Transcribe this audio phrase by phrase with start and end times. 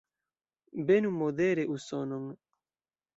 [0.87, 2.25] Benu modere Usonon!